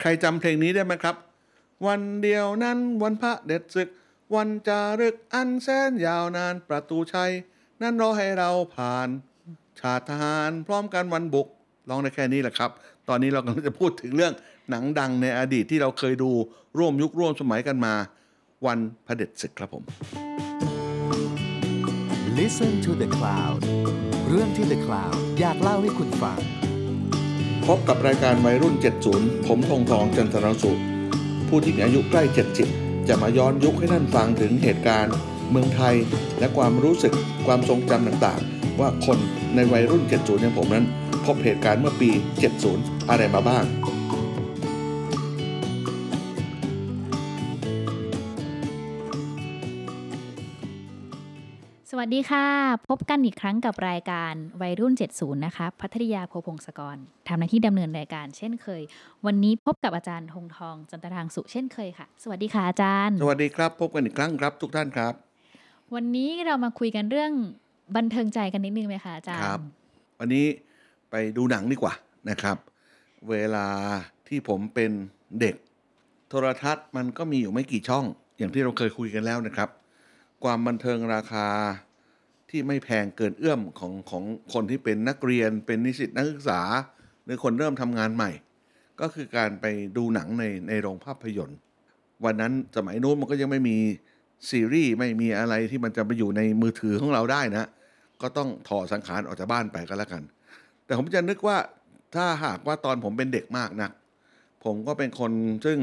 [0.00, 1.16] ใครจำเพลงนี้ได้ไหมครับ
[1.86, 3.88] วันเดียวนั้นวันพระเด็ดศึก
[4.34, 7.32] วันจารึกอันแสนยาวนานประตูชัย
[7.82, 9.08] นั่นรอให้เราผ่าน
[9.80, 11.46] ชาติทหารพร้อมกันวันบุก
[11.88, 12.70] ลองได้แค่นี้แหละครับ
[13.08, 14.32] ตอนนี้เรากำลังจะพูดถึงเรื่อง
[14.70, 16.30] หนังดังในอดีตที่เราเคยดู
[16.78, 17.94] ร่วมยุคร่วมสมัยกันมา
[18.66, 19.84] วันพระเด็จศึกครับผม
[22.38, 23.60] Listen to the Cloud
[24.28, 26.38] เรื่องที่ The Cloud อยากเล่าให้คุณฟัง
[27.72, 28.74] พบกับรายการวัยรุ่น
[29.10, 30.80] 70 ผมทงทองจันทรสุข
[31.48, 32.22] ผู้ที่มีอายุใกล้
[32.66, 35.14] 70 จะมาย้อนยุคให้ท่านฟังถึงเหตุการณ์
[35.50, 35.94] เมืองไทย
[36.38, 37.14] และความรู้สึก
[37.46, 39.18] ความทรงจำต่างๆ ว่าคน
[39.54, 40.86] ในวัยรุ่น 70 อย่างผมนั้น
[41.26, 42.10] พบเหตุการณ์เมื่อปี
[42.60, 43.64] 70 อะไรมาบ้าง
[51.98, 52.46] วัสดีค่ะ
[52.88, 56.96] พบกันอีกครั้งกับรายการวัยรุ่น 70 นะคะ พัทริยาโพพงศกร
[57.28, 58.82] ทำหน้าที่ดำเนินรายการเช่นเคย
[59.26, 65.14] วันนี้พบกับอาจารย์ธงทอง จันตรางสุเช่นเคยค่ะ สวัสดีค่ะอาจารย์ สวัสดีครับ พบกันอีกครั้งครับ ทุกท่านครับ
[65.94, 67.32] วันนี้เรามาคุยกันเรื่อง
[67.96, 69.60] บันเทิงใจกันนิดนึงไหมคะอาจารย์ครับ
[70.18, 70.46] วันนี้
[71.10, 71.94] ไปดูหนังดีกว่า
[72.30, 72.56] นะครับ
[73.30, 73.66] เวลา
[74.28, 74.90] ที่ผมเป็น
[75.40, 75.54] เด็ก
[76.28, 78.04] โทรทัศน์มันก็มีอยู่ไม่กี่ช่อง
[78.38, 79.70] อย่างที่เราเคยคุยกันแล้วนะครับ
[80.44, 81.46] ความบันเทิงราคา
[82.50, 86.60] ที่ไม่แพงเกินเอื้อมของของคนที่เป็นนักเรียน เป็นนิสิตนักศึกษา
[87.24, 88.30] หรือคนเริ่มทำงานใหม่
[89.00, 91.58] ก็คือการไปดูหนังในในโรงภาพยนตร์
[92.24, 93.76] วันนั้นสมัยนู้นมันก็ยังไม่มี
[94.50, 97.68] ซีรีส์ไม่มีอะไรที่มันจะไปอยู่ในมือถือของเราได้นะ
[98.22, 100.22] ก็ต้องถอดสังขารออกจากบ้านไปก็แล้วกัน
[100.84, 101.58] แต่ผมจะนึกว่า
[102.14, 103.92] ถ้าหากว่าตอนผมเป็นเด็กมากนัก
[104.64, 105.32] ผมก็เป็นคน
[105.66, 105.78] ซึ่ง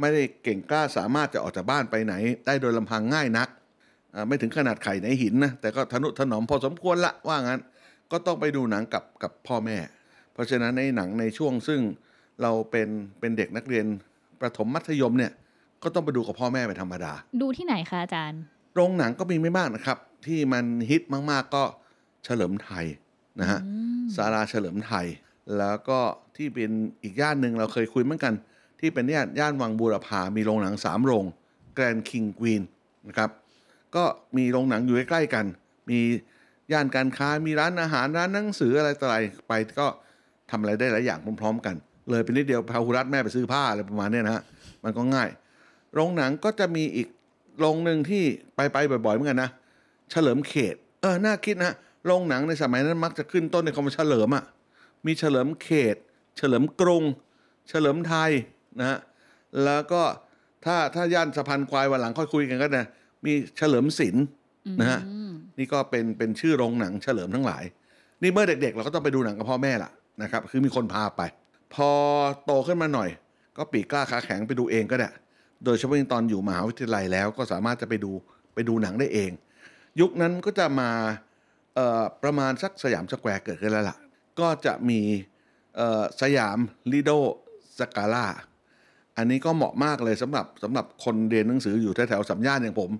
[0.00, 2.14] ไม่ได้เก่งกล้าสามารถจะออกจากบ้านไปไหน
[2.46, 3.48] ได้โดยลำพังง่ายนัก
[4.28, 7.60] ไม่ถึงขนาดไข่ในหินนะแต่ก็ทนุถนอมพอสมควรละว่างั้น
[8.12, 9.78] ก็ต้องไปดูหนังกับกับพ่อแม่
[10.32, 11.80] เพราะฉะนั้นในหนังในช่วงซึ่ง
[12.42, 12.88] เราเป็น
[13.20, 13.86] เป็นเด็กนักเรียน
[14.40, 15.32] ประถมมัธยมเนี่ย
[15.82, 18.40] ก็ต้องไปดูกับพ่อแม่เป็นธรรมดา ดูที่ไหนคะอาจารย์
[18.74, 21.64] โรงหนังก็มีไม่มากนะครับ ที่มันฮิตมากๆก็
[22.24, 22.86] เฉลิมไทย
[23.40, 25.06] นะฮะอืมศาลาเฉลิมไทย
[25.58, 25.98] แล้วก็
[26.36, 26.70] ที่เป็น
[27.02, 28.34] อีกย่านหนึ่งเราเคยคุยเหมือนกัน
[28.80, 31.24] ที่เป็นย่านย่านวังบูรพามีโรงหนังสามโรง
[31.74, 32.62] แกรนคิงกวีน
[33.08, 33.30] นะครับ
[33.96, 34.04] ก็
[34.36, 35.44] มีโรงหนังอยู่ใกล้ๆกัน
[35.90, 36.00] มี
[36.72, 39.18] ย่านการค้ามีร้านอาหารร้านหนังสืออะไรต่ออะไร
[39.48, 39.86] ไปก็
[40.50, 41.74] ทำอะไรได้หลายอย่างพร้อมๆ กัน
[42.10, 44.42] เลยเป็นนิดเดียวพาหุรัตแม่ไปซื้อผ้าอะไรประมาณนี้นะฮะ
[44.84, 45.28] มันก็ง่าย
[45.94, 47.08] โรงหนังก็จะมีอีก
[47.58, 48.24] โรงหนึ่งที่
[48.56, 49.50] ไปไปบ่อยๆเหมือนกันนะ
[50.10, 51.72] เฉลิมเขต เออน่าคิดนะ
[52.06, 54.44] โรงหนังในสมัยนั้นมักจะขึ้นต้นในคำว่าเฉลิมอะ่ะ
[55.06, 55.96] มีเฉลิมเขต
[56.36, 57.04] เฉลิมกรุง
[57.68, 58.30] เฉลิมไทย
[58.80, 58.98] นะฮะ
[59.64, 60.02] แล้วก็
[60.64, 62.86] ถ้าถ้าย่านสะพานควายวันหลังค่อยคุยกันก็นะ
[63.26, 64.24] มีเฉลิมศิลป์
[64.80, 67.64] นะฮะอืมนี่ก็เป็นเป็นชื่อโรงหนังเฉลิมทั้งหลาย
[68.22, 69.90] นี่เมื่อเด็ก ๆ เราก็ต้องไปดูหนังกับพ่อแม่ล่ะ
[70.22, 71.22] นะครับ คือมีคนพาไป
[71.74, 71.90] พอ
[72.44, 73.08] โตขึ้นมาหน่อย
[73.56, 75.10] ก็ปีกกล้าขาแข็งไปดูเองก็ได้
[75.64, 78.12] โดยเฉพาะยิ่งตอนอยู่มหาวิทยาลัยแล้วก็สามารถจะไปดู
[78.54, 79.30] ไปดูหนังได้เอง
[80.00, 80.90] ยุคนั้นก็จะมา
[81.74, 83.96] เอ่อประมาณสักสยามสแควร์เกิดขึ้นแล้วล่ะ
[84.40, 85.00] ก็จะมี
[85.76, 86.58] เอ่อสยาม
[86.92, 87.10] ลีโด
[87.78, 88.26] สกาล่า
[89.16, 92.90] อันนี้ก็เหมาะมากเลยสำหรับสำหรับคนเรียนหนังสืออยู่แถวๆสามย่านอย่างผม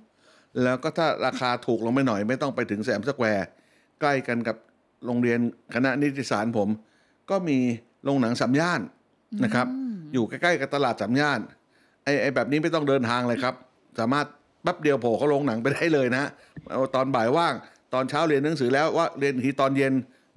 [0.62, 3.46] แล้วก็ถ้าราคาถูกลงไปหน่อย ไม่ต้องไปถึงสยามสแควร์
[4.00, 4.56] ใกล้กันกับ
[5.06, 5.38] โรงเรียน
[5.74, 6.68] คณะนิติศาสตร์ผม
[7.30, 7.58] ก็มี
[8.04, 8.80] โรงหนังสามย่าน
[9.44, 9.66] นะครับ
[10.12, 11.40] อยู่ใกล้ๆกับตลาดสามย่าน
[12.04, 13.54] ไอ้ไอ้แบบนี้ไม่ต้องเดินทางเลยครับ
[14.00, 14.26] สามารถ
[14.62, 16.24] แป๊บเดียวโผล่เข้าโรงหนังไปได้เลยนะ
[16.70, 17.54] เอาตอนบ่ายว่าง
[17.94, 19.92] ตอนเช้าเรียนหนังสือแล้วว่าเรียนอีกทีตอนเย็น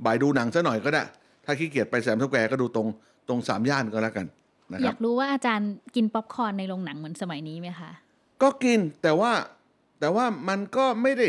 [0.06, 1.04] บ่ายดูหนังซะหน่อยก็ได้
[1.46, 2.88] ถ้าขี้เกียจไปสยามสแควร์ก็ดูตรง
[3.28, 4.26] ตรงสามย่านก็แล้วกัน
[4.74, 7.92] นะคอรัยาบกรู้ว่าอาจารย์กินป๊อปคอร์นในโรงหนังเหมือนสมัยนี้ไหมคะ
[8.42, 9.32] ก็กินแต่ว่า
[10.00, 11.28] แต่ว่ามันก็ไม่ได้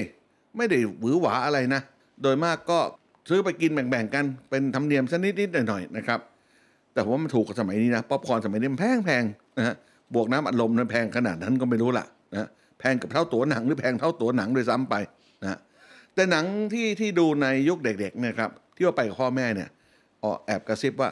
[0.56, 1.82] ไม่ได้หวือหวาอะไรนะ
[2.22, 2.78] โดยมากก็
[3.28, 6.20] ซื้อไปกินแบ่งๆกันเป็นธรรมเนียมสักนิดหน่อยๆนะครับ
[6.92, 9.22] แต่ผมว่ามันถูกกับสมัยนี้นะป๊อปคอร์นสมัยนี้มันแพงแพง
[9.59, 9.75] นะฮะ
[10.14, 12.48] บวกน้ำอัดลมนั้นแพงขนาดนั้นก็ไม่รู้ล่ะนะ
[12.78, 14.94] แพงกับเท่าตัวหนังหรือแพงเท่าตัวหนังโดวยซ้ำไป
[15.42, 15.59] นะ
[16.14, 19.69] แต่หนังที่ที่ดูในยุคเด็กๆนี่ยครับที่ว่าไปกับพ่อแม่เนี่ย
[20.22, 21.10] ออแอบกระซิบว่า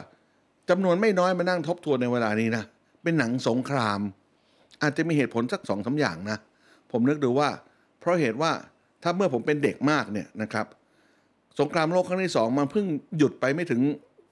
[0.69, 2.63] จำนวนไม่น้อยมานั่งทบทวนในเวลานี้นะ
[3.03, 3.99] เป็นหนังสงคราม
[4.81, 6.37] อาจจะมีเหตุผลสักสองสาอย่างนะ
[6.91, 7.49] ผมนึกดูว่า
[7.99, 8.51] เพราะเหตุว่า
[9.03, 10.65] ถ้าเมื่อผมเป็นเด็กมากเนี่ยนะครับ
[11.59, 12.85] สงครามโลกครั้งที่สองมันเพิ่ง
[13.17, 13.81] หยุดไปไม่ถึง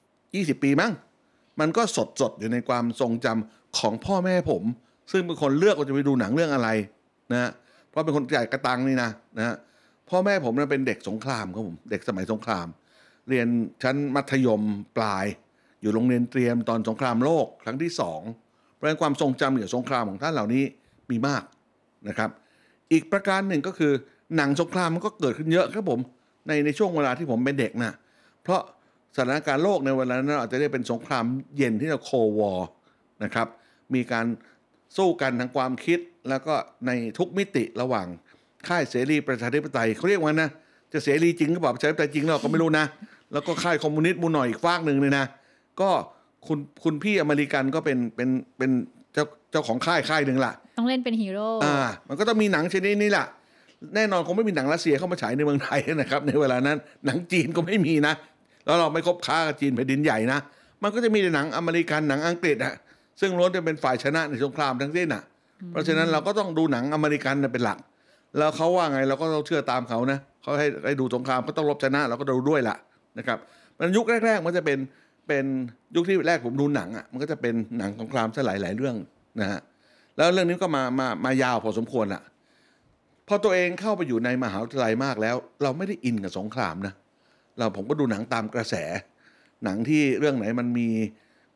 [0.07, 0.91] 20 ปีมั้ง
[1.59, 4.63] มันก็สดสดอยู่ในความทรงจำของพ่อแม่ผม
[5.11, 6.69] ซึ่งเป็นคนเลือกว่าจะไปดูหนังเรื่องอะไร
[7.33, 7.51] นะ
[7.89, 9.55] เพราะเป็นคนจ่ายกระตังนี่นะนะ
[10.09, 12.67] พ่อแม่ผมนั้นเป็นเด็กสงครามครับผมเด็กสมัยสงคราม
[13.29, 13.47] เรียน
[13.83, 14.61] ชั้นมัธยม
[14.97, 15.25] ปลาย
[15.81, 18.21] อยู่โรงเรียนเตรียมตอนสงครามโลกครั้งที่สอง
[18.73, 20.63] เพราะฉะนั้นความทรงจำเกี่ยวกับสงครามของท่านเหล่านี้
[21.11, 21.43] มีมาก
[22.07, 22.29] นะครับ
[22.91, 23.91] อีกประการหนึ่งก็คือ
[24.35, 25.99] หนังสงครามมันก็เกิดขึ้นเยอะครับผม
[26.47, 27.93] ในในช่วงเวลาที่ผมเป็นเด็กนะ
[28.43, 28.61] เพราะ
[29.15, 31.25] สถานการณ์โลกในเวลานั้นอาจจะได้เป็นสงคราม
[31.57, 32.67] เย็นที่เรา Cold War
[33.23, 33.47] นะครับ
[33.93, 34.25] มีการ
[34.97, 35.99] สู้กันทางความคิด
[36.29, 36.53] แล้วก็
[36.87, 38.07] ในทุกมิติระหว่าง
[38.67, 40.49] ค่ายเสรีประชาธิปไตยเขาเรียกว่านะ
[40.93, 42.85] จะเสรีจริงหรือเปล่าประชาธิปไตยจริงเราก็ไม่รู้นะ
[43.33, 45.25] แล้วก็ค่ายคอมมิวนิสต์มูหน่อยอีกฝากหนึ่งเลยนะ
[45.81, 45.89] ก็
[46.47, 48.71] คุณคุณพี่อเมริกันก็เป็นเป็นเป็น
[49.13, 51.77] เจ้าเจ้าของค่ายค่ายหนึ่งล่ะ ต้องเล่นเป็นฮีโร่อ่า
[52.09, 53.25] มันก็ต้องมีหนังชนิดนี้แหละ
[53.95, 58.13] แน่นอนคงไม่มีหนังรัสเซียเข้ามาฉายในเมืองไทยนะครับ ในเวลานั้น หนังจีนก็ไม่มีนะ
[58.65, 60.39] แล้วเราไม่คบค้ากับจีนแผ่นดินใหญ่นะ
[60.83, 62.73] มันก็จะมีแต่หนังอเมริกันหนังอังกฤษอะ
[63.21, 65.23] ซึ่งล้วนจะเป็นฝ่ายชนะในสงครามทั้งสิ้นอะ
[65.71, 67.79] เพราะฉะนั้นเราก็ต้องดูหนังอเมริกันน่ะเป็นหลัก
[68.37, 72.75] แล้วเขาว่าไงเราก็ต้องเชื่อตามเขานะเขาให้ให้ดูสงครามก็ต้องรบชนะเราก็ดูด้วยล่ะ
[73.17, 73.37] นะครับ
[73.77, 74.77] มันยุคแรก ๆ มันจะเป็น
[75.27, 75.45] เป็น
[75.95, 78.95] ยุคที่แรกผมดูหนังอะมันก็จะเป็นหนังสงครามซะหลายหลายๆเรื่อง
[79.39, 79.59] นะฮะ
[80.17, 82.21] แล้วเรื่องนี้ก็มามามายาวพอสมควรละ
[83.27, 86.93] พอตัวเองเข้าไปอยู่ในมหาวิทยาลัยมากแล้ว เราไม่ได้อินกับสงครามนะ
[87.57, 88.75] เราผมก็ดูหนังตามกระแส
[89.63, 90.87] หนังที่เรื่องไหนมันมี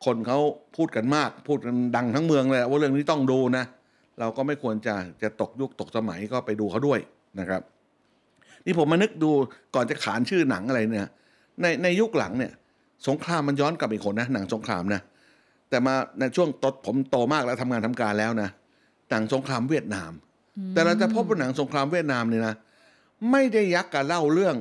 [0.04, 0.38] คนเขา
[0.76, 3.64] พูดกันมาก พูดกันดังทั้งเมืองเลย ว่าเรื่องนี้ต้องดูนะ
[4.20, 7.00] เราก็ไม่ควรจะจะตกยุคตกสมัยก็ไปดูเขาด้วย
[7.40, 7.62] นะครับ
[8.66, 9.30] นี่ผมมานึกดู
[9.74, 11.08] ก่อนจะขานชื่อหนังอะไรเนี่ย
[11.60, 12.52] ในในยุคหลังเนี่ย
[13.08, 15.00] สงครามมันย้อนกลับอีกหนนะหนังสงครามนะ
[15.70, 18.50] แต่มาในช่วงตอนผมโตมากแล้วทำงานทำการแล้วนะ
[19.10, 20.12] หนังสงครามเวียดนาม
[20.74, 22.54] แต่เราจะพบว่าหนังสงครามเวียดนามเนี่ยนะ
[23.30, 24.56] ไม่ได้ยักการเล่าเรื่อง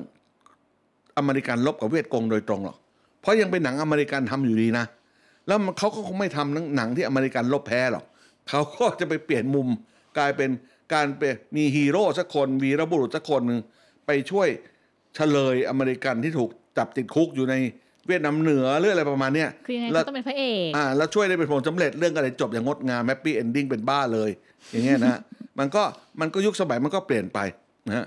[1.18, 2.78] อเมริกันรบกับเวียดกงโดยตรงหรอก
[3.22, 4.86] เพราะยังเป็นหนังอเมริกันทำอยู่ดีนะ
[5.48, 8.06] แล้วมันเขาก็คงไม่ทำหนังหนังที่อเมริกันรบแพ้หรอก
[8.50, 9.68] เขาก็จะไปเปลี่ยนมุม
[10.18, 10.50] กลายเป็น
[10.94, 11.24] การไป
[11.56, 13.60] มีฮีโร่สักคนวีรบุรุษสักคนหนึ่ง
[14.06, 14.48] ไปช่วย
[15.16, 17.56] เชลยอเมริกันที่ถูกจับติดคุกอยู่ใน
[18.08, 24.30] เวียดนามเหนือหรืออะไรประมาณเนี้ยคือยังไงแล้วก็ต้องเป็นพระเอกอ่าแล้วช่วยได้เป็นผลสำเร็จเรื่องอะไรจบอย่างงดงาม happy ending เป็นบ้าเลย
[24.72, 25.20] อย่างเงี้ยนะ
[25.60, 25.84] มันก็
[26.22, 27.40] มันก็ยุคสมัยมันก็เปลี่ยนไป
[27.88, 28.06] นะฮะ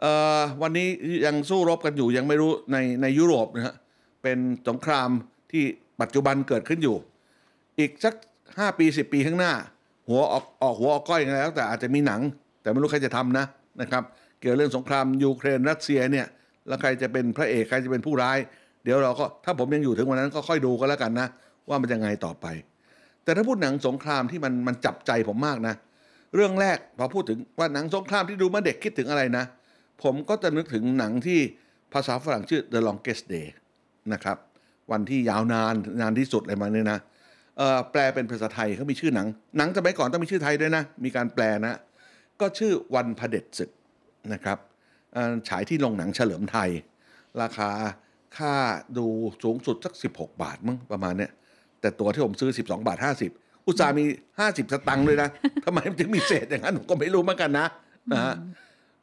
[0.00, 0.88] เอ่อวันนี้
[1.26, 3.74] ยังสู้รบกันอยู่ยังไม่รู้ในในยุโรปนะฮะ
[4.22, 4.38] เป็น
[4.68, 5.08] สงคราม
[5.52, 5.64] ที่
[6.00, 6.96] ปัจจุบันเกิดขึ้นอยู่
[7.78, 8.14] อีกสัก
[8.58, 9.52] ห้าปีสิบปีข้างหน้า
[10.08, 12.20] หัวออกออกหัวออกก้อยกันแล้ว แต่อาจจะมีหนัง
[12.62, 13.44] แต่ไม่รู้ใครจะทำนะ
[13.80, 14.02] นะครับ
[14.40, 16.26] เกี่ยวเรื่องสงครามยูเครนรัสเซียเนี่ย
[16.68, 18.38] แล้วใครจะเป็นพระเอกใครจะเป็นผู้ร้าย
[18.84, 21.28] เดี๋ยวเราก็ถ้าผมยังอยู่ถึงวันนั้นก็ค่อยดูก็แล้วกันนะ
[21.68, 22.46] ว่ามันจะไงต่อไป
[23.24, 25.74] แต่ถ้าพูดหนังสงครามที่มันมันจับใจผมมากนะ
[26.34, 29.44] เรื่องแรกพอพูดถึงว่าหนังสงครามที่ดูเมื่อเด็กคิดถึงอะไรนะ
[30.02, 31.38] ผมก็จะนึกถึงหนังที่
[31.94, 33.48] ภาษาฝรั่งชื่อ The Longest Day
[34.12, 34.36] นะครับ
[34.92, 36.98] วันที่ยาวนานนานที่สุดอะไรมาเนี่ยนะ
[37.92, 39.26] แปลเป็นภาษาไทยเขามีชื่อหนัง
[39.58, 41.74] หนังสมัยก่อนต้องมีชื่อไทยด้วยนะ มีการแปลนะ
[42.40, 43.70] ก็ชื่อวันพเด็จศึก
[44.32, 44.58] นะครับ
[45.48, 46.70] ฉายที่โรงหนังเฉลิมไทย
[47.42, 47.70] ราคา
[48.36, 48.54] ค่า
[48.98, 49.06] ดู
[49.42, 51.30] สูงสุดสัก 16 บาทมั้งประมาณเนี้ย
[51.80, 52.98] แต่ตัวที่ผมซื้อ 12 บาท
[53.32, 54.04] 50 อุตส่าห์มี
[54.38, 55.28] 50 สตังค์เลยนะ
[55.64, 57.66] ทำไมมันถึงมีเศษอย่างนั้นผมก็ไม่รู้เหมือนกันนะ
[58.12, 58.34] นะฮะ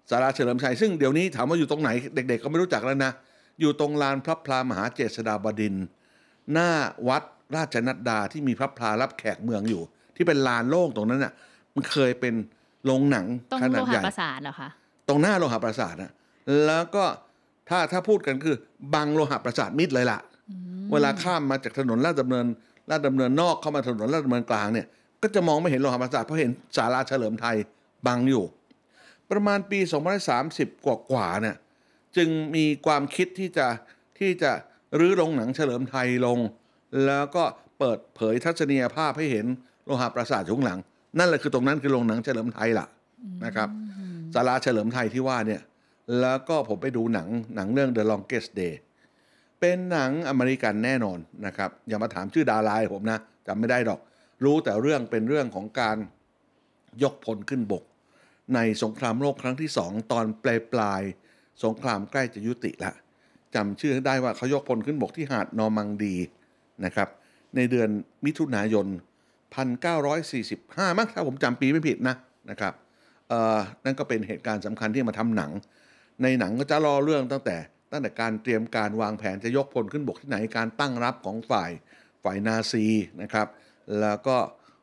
[0.10, 3.12] สาราเฉลิมชัยซึ่งเดี๋ยวนี้ถามว่าอยู่ตรงไหน เด็ก ๆ ก็ไม่รู้จักแล้วนะ
[3.60, 5.86] อยู่ตรงลานพระพลามหาเจษฎาบดินทร์
[6.52, 6.70] หน้า
[7.08, 7.24] วัด
[7.56, 9.82] ราชนัดดาที่มีพระพลารับแขกเมืองอยู่
[10.16, 11.34] ที่เป็นลานโล่งตรงนั้นน่ะ
[11.76, 12.34] มันเคยเป็น
[12.86, 14.70] โรงหนังต้องขโลนาดหะใหญ่ประสาทเหรอคะ
[15.08, 16.12] ตรงหน้าโลหะประสาทนะ
[16.66, 17.06] แล้วก็
[17.70, 18.56] ถ้าถ้าพูดกันคือ
[18.94, 20.20] บังโลหะประสาทมิดเลยล่ะ
[20.92, 22.46] เวลาข้ามมาจากถนนลาดดำเนิน
[22.90, 24.88] ลาดดำเนินนอกเข้ามาถนนลาดดำเนินกลางเนี่ย
[25.22, 27.56] ก็จะมองไม่เห็นโลหะประสาทเพราะเห็นศาลาเฉลิมไทย
[28.08, 28.46] บังอยู่
[29.32, 29.80] ประมาณปี
[30.32, 31.56] 2030 กว่ากว่าๆเนี่ย
[32.18, 33.68] จึงมีความคิดที่จะ
[34.20, 34.52] ที่จะ
[35.00, 36.40] รื้อโรงหนังเฉลิมไทยลง
[37.06, 37.44] แล้วก็
[37.80, 39.46] เปิดเผยทัศนียภาพให้เห็น
[39.86, 40.80] โลหะประสาทอยู่ข้างหลัง
[41.20, 42.88] นั่นแหละคือตรงนั้นคือโรงหนังเฉลิมไทยล่ะ
[43.46, 43.70] นะครับ
[44.34, 45.62] ศาลาเฉลิมไทยที่ว่าเนี่ย
[46.22, 48.74] แล้วก็ผมไปดูหนังหนังเรื่อง The Longest Day
[49.60, 54.00] เป็นหนังอเมริกันแน่นอนนะครับ อย่ามาถามชื่อดาราผมนะจำไม่ได้ดอก
[54.44, 55.98] รู้แต่เรื่องเป็นเรื่องของการ
[57.04, 57.84] ยกพลขึ้นบก
[58.56, 61.02] ในสงครามโลกครั้งที่สองตอนปลายปลาย
[61.64, 62.92] สงครามใกล้จะยุติละ
[63.56, 66.16] จำชื่อได้ว่าเขายกพลขึ้นบกที่หาดนอร์มังดี
[66.86, 67.10] นะครับ
[67.56, 67.90] ในเดือน
[68.26, 68.88] มิถุนายน
[69.72, 72.16] 1945 มั้งถ้าผมจำปีไม่ผิดนะ
[72.50, 72.74] นะครับ
[73.86, 75.52] นั่นก็เป็นเหตุการณ์สำคัญที่มาทำหนัง
[76.24, 77.58] ในหนังก็จะรอเรื่องตั้งแต่
[77.92, 81.72] ตั้งแต่การเตรียมการวางแผนจะยกพลขึ้นบกที่ไหนการตั้งรับของฝ่าย
[82.24, 82.86] ฝ่ายนาซี
[83.22, 83.48] นะครับ
[84.02, 84.38] แล้วก็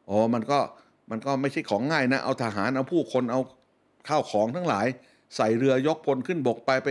[0.09, 0.59] อ๋อมันก็
[1.11, 3.41] มันก็ไม่ใช่ของง่ายนะ เอาทหารเอาผู้คนเอา
[4.09, 4.87] ข้าวของทั้งหลาย
[5.37, 6.89] ใส่เรือยกพลขึ้นบกไปไป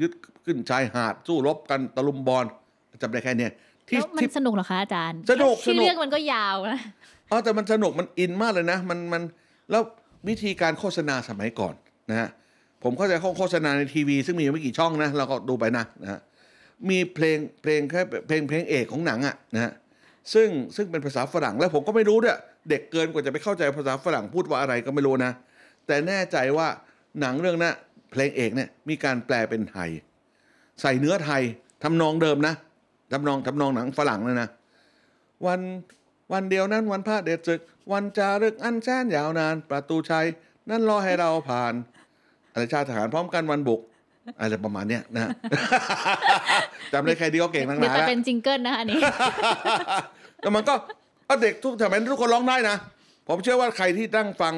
[0.00, 0.12] ยึด
[0.44, 2.44] ขึ้นชายหาดสู้รบกันตะลุมบอล
[3.02, 3.52] จำได้แค่เนี้ย
[3.88, 6.80] ที่แล้วมันที่สนุกเหรอคะอาจารย์สนุกแค่ชื่สอนุกเรื่องมันก็ยาวนะ
[7.30, 9.22] อ๋อแต่มันสนุกมันอินมากเลยนะ มันมัน
[9.70, 9.82] แล้ว
[10.28, 11.74] วิธีการโฆษณาสมัยก่อน
[12.10, 12.28] นะฮะ
[12.82, 16.20] ผมเข้าใจโฆษณาในทีวี ซึ่งมีไม่กี่ช่องนะ เราก็ดูไปนะนะ
[16.90, 19.72] มีเพลงเพลงแค่เพลงเพลงเอกของหนังอะนะฮะ
[20.34, 22.38] ซึ่งซึ่งเป็นภาษาฝรั่งแล้วผมก็ไม่รู้ด้วย
[22.70, 25.32] เด็กเกินกว่าจะไปเข้าใจภาษาฝรั่งพูดว่าอะไรก็ไม่รู้นะ
[25.86, 26.68] แต่แน่ใจว่า
[27.20, 27.74] หนังเรื่องนั้น
[28.12, 29.90] เพลงเอกเนี่ยมีการแปลเป็นไทย
[30.80, 31.42] ใส่เนื้อไทย
[31.82, 32.54] ทำนองเดิมนะ
[33.12, 34.48] ทำนองทำนองหนังฝรั่งเลยนะ
[35.46, 35.60] วัน
[36.32, 37.60] วันเดียวนั้นวันพระเดชศึก
[37.92, 40.26] วันจารึกอันแสนยาวนาน ประตูชัย
[40.70, 41.74] นั่นรอให้เราผ่าน
[42.52, 43.80] อะไรชาติทหารพร้อมกันวันบุก
[44.40, 45.30] อะไรประมาณเนี้ยนะ
[46.92, 49.00] จำได้ใครดีก็เก่งนักหเดี๋ยวนาจะแล้วเป็นจิงเกิลนะคะอันนี้
[50.38, 50.74] แต่มันก็
[51.26, 52.76] เอาเด็กทุกสมัยนี้ทุกคนร้องได้นะ
[53.28, 54.54] ผมเชื่อว่าใครที่นั่งฟัง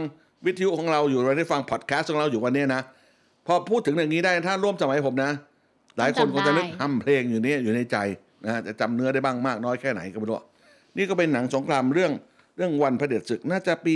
[0.47, 2.83] วิทยุของเราอยู่หรือได้ฟังพอดแคสต์ของเราอยู่วันนี้นะ
[3.47, 5.31] พอพูดถึงอย่างนี้ได้ถ้าร่วมสมัยผมนะ
[5.99, 7.97] หลายคนคงจะนึกจำได้ห้ำเพลงอยู่เนี่ยอยู่ในใจ
[8.45, 10.37] นะจะจำเนื้อได้บ้างมากน้อยแค่ไหนก็ไม่รู้
[10.97, 12.13] นี่ก็เป็นหนังสงครามเรื่อง
[12.57, 13.95] เรื่องวันพระเผด็จศึกน่าจะปี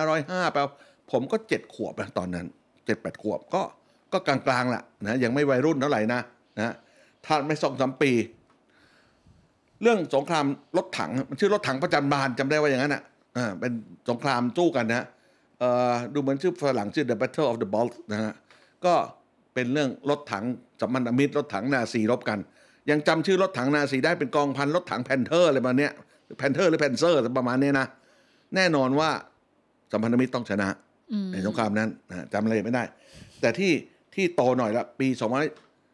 [0.00, 0.72] 2505แปลว่า
[1.10, 3.62] ผมก็เจ็ดขวบนะตอนนั้นเจ็ดแปดขวบก็
[4.12, 6.20] ก็กลางๆแหละนะยังไม่วัยรุ่นเท่าไหร่นะ
[6.58, 6.74] นะ
[7.26, 8.12] ถ้าไม่สองสามปี
[9.82, 10.44] เรื่องสงคราม
[10.76, 13.02] รถถังมันชื่อรถถังประจันบานจำได้ว่าอย่างนั้นอะ
[13.36, 13.72] อ่าเป็น
[14.08, 15.06] สงครามสู้กันนะ
[15.58, 18.32] เอ่อดูเหมือนชื่อฝรั่งชื่อ The Battle of the Bulge นะฮะ
[18.84, 18.94] ก็
[19.54, 20.44] เป็นเรื่องรถถัง
[20.80, 22.38] สัมพันธมิตรรถถังนาซีรบกัน
[22.90, 25.92] ยังจำชื่อรถถังนาซีได้เป็นกองพันรถถัง Panther อะไรประมาณเนี้ย
[26.38, 27.86] Panther หรือ Panzer ประมาณเนี้ยนะ
[28.54, 29.10] แน่นอนว่า
[29.92, 30.68] สัมพันธมิตรต้องชนะ
[31.32, 31.88] ในสงครามนั้น
[32.32, 32.84] จำอะไรไม่ได้
[33.40, 33.72] แต่ที่
[34.14, 35.08] ที่โตหน่อยละปี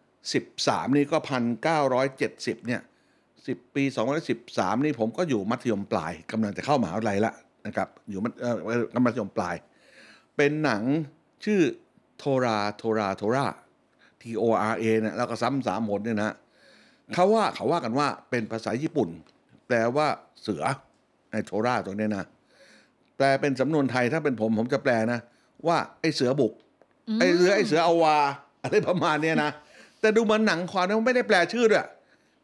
[0.04, 1.16] 2013 นี่ก็
[1.68, 2.80] 1970เจ็ดสิบเนี่ย
[3.26, 3.84] 10ปี
[4.34, 7.32] 2013 นี่ผมก็อยู่มัธยมปลายกำลังจะเข้ามหาวิทยาลัยละ
[7.66, 9.54] นะครับอยู่มัธมัธยมปลาย
[10.36, 10.82] เป็นหนัง
[11.44, 11.60] ชื่อ
[12.18, 13.46] โทราโทราโทรา
[14.22, 16.34] T O R A เนี่ยแล้วก็ซ้ำสามหนเนี่ยนะ
[17.14, 19.08] เขาว่าเขาว่ากันว่าเป็นภาษาญี่ปุ่น
[19.66, 20.06] แปลว่า
[20.42, 20.62] เสือ
[21.30, 22.26] ไอโทราตรงนี้นะ
[23.16, 25.20] แปลเป็นสำนวนไทยถ้าเป็นผมผมจะแปลนะ
[25.66, 26.52] ว่าไอ้เสือบุก
[27.20, 28.18] ไอ้เสือไอ้เสือเอาวา
[28.62, 29.50] อะไรประมาณเนี้ยนะ
[30.00, 31.86] แต่ดูเหมือนหนังความนั้นไม่ได้แปลชื่อด้วย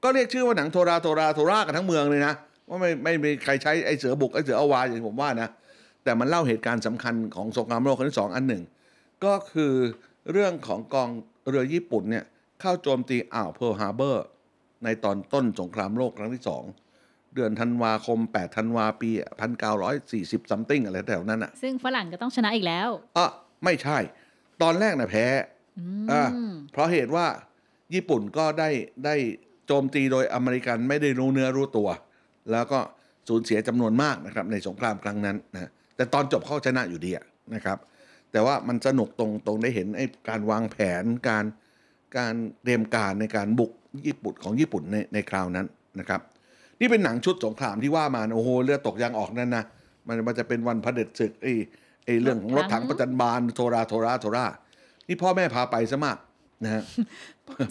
[0.02, 2.34] ก็เรียกชื่อว่าหนังโทราโทราโทรากันทั้งเมืองเลยนะ
[2.68, 5.48] ว่าไม่ไม่มีใครใช้ไอ้เสือบุกไอ้เสือเอาวาอย่างที่ผมว่านะ
[6.04, 8.62] แต่มันเล่าเหตุการณ์สำคัญของสงครามโลกครั้งที่สองอันหนึ่ง
[9.24, 9.72] ก็คือ
[10.32, 11.08] เรื่องของกอง
[11.48, 12.24] เรือญี่ปุ่นเนี่ย
[12.60, 14.24] เข้าโจมตีอ่าวเพิร์ลฮาร์เบอร์
[14.84, 16.62] ในตอนต้นสงครามโลกครั้งที่สอง
[17.34, 19.10] เดือนธันวาคม 8 ธันวาปี
[19.80, 23.28] 1940 something อะไรแถวนั้นอะ ซึ่งฝรั่งก็ต้องชนะอีกแล้วอะ
[23.64, 23.98] ไม่ใช่
[24.62, 25.26] ตอนแรกนะแพ้
[25.78, 27.26] อือะมเพราะเหตุว่า
[27.94, 28.68] ญี่ปุ่นก็ได้
[29.04, 29.14] ได้
[29.66, 31.88] โจมตีโดยอเมริกันไม่ได้รู้เนื้อรู้ตัว
[32.52, 32.80] แล้วก็
[33.28, 37.24] สูญเสียจำนวนมากนะครับ ในสงครามครั้งนั้นนะแต่ตอนจบเขาชนะอยู่ดีอะ
[37.54, 37.78] นะครับ
[38.32, 41.44] แต่ว่ามันสนุกตรงตรงได้เห็นไอ้การวางแผนการ
[42.18, 43.72] การเตรียมการในการบุก
[44.06, 45.66] ญี่ปุ่นของญี่ปุ่นในในคราวนั้น
[46.00, 46.20] นะครับ
[46.80, 49.64] นี่เป็นหนังชุดสงครามที่ว่ามานะโอ้โหเลือดตกยางออกนั่นนะ
[50.08, 51.52] มันมันจะเป็นวันพระเด็จศึกไอ้
[52.04, 54.46] ไอ้เรื่องของรถถังประจันบานโทราโทราโทรา
[55.08, 56.18] นี่พ่อแม่พาไปซะมาก
[56.64, 56.82] นะฮะ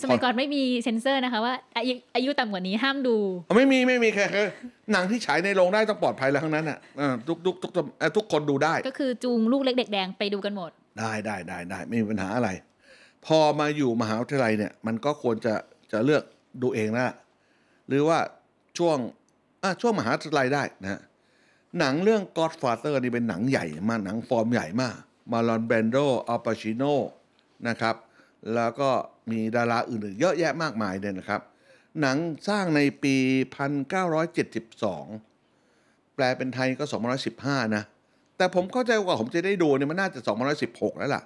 [0.03, 3.15] สมัยก่อนไม่มีเซ็นเซอร์นะคะว่าอายุอายุต่ำกว่านี้ห้ามดู
[3.55, 4.43] ไม่มีไม่มีแค่แค่
[4.91, 12.49] หนังที่ฉายในโรงได้ต้องปลอดภัยแล้วทั้งนั้นอะเออทุกทุกทุกเอ่อทุกคนดูได้ ก็คือจูงลูกเล็กเด็กแดงไปดูกันหมด ได้ได้ได้ได้ไม่มีปัญหาอะไร
[13.25, 15.53] พอมาอยู่มหาวิทยาลัยเนี่ย มันก็ควรจะ
[15.91, 16.23] จะเลือก
[16.61, 17.15] ดูเองแล้วล่ะ
[17.87, 18.19] หรือว่า
[18.77, 18.97] ช่วง
[19.63, 21.01] อะช่วงมหาวิทยาลัยได้นะฮะ
[21.79, 24.95] หนังเรื่อง Godfather นี่เป็นหนังใหญ่มากหนังฟอร์มใหญ่มาก
[25.31, 25.97] มาลอนแบนโด
[26.27, 26.83] อัลปาชิโน
[27.67, 27.95] นะครับ
[28.55, 28.89] แล้วก็
[29.31, 31.41] มีดาราอื่นๆ เยอะแยะมากมายเลยนะครับ
[32.01, 33.15] หนังสร้างในปี
[34.81, 36.85] 1972 แปลเป็นไทยก็
[37.29, 37.83] 215 นะ
[38.37, 40.19] แต่ผมเข้าใจว่าผมจะได้ดูเนี่ยมันน่าจะ
[40.59, 41.23] 216 แล้วล่ะ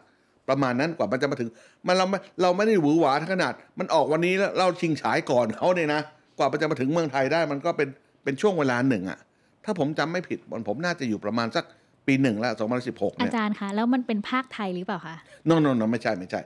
[0.47, 1.49] ประมาณนั้นกว่ามันจะมาถึง
[1.87, 6.01] มันเราไม่เราไม่ได้หวือหวาขนาด มันออกวันนี้แล้วเราชิงฉายก่อนเขาเนี่ยนะ
[6.37, 7.89] กว่ามันจะมาถึงเมืองไทยได้มันก็เป็น
[8.23, 9.19] เป็นช่วงเวลาหนึ่งอะ
[9.65, 11.65] ถ้าผมจำไม่ผิดมันผมน่าจะอยู่ประมาณสัก
[12.07, 12.53] ปีหนึ่งแล้ว
[12.85, 15.15] 2016อาเนี่ยจารย์คะแล้วมันเป็นภาคไทยหรือเปล่าคะ
[15.45, 16.41] โนโนโนไม่ใช่ไม่ใช่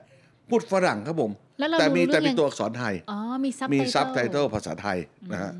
[0.49, 4.97] พูดฝรั่งครับผมแล้วเราแต่มีรู้แต่เรื่มีองตัวอักษรไทยอ๋อมีซับมีซับไตเติลภาษาไทย
[5.33, 5.51] นะฮะ